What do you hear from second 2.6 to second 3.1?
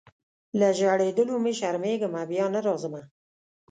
راځمه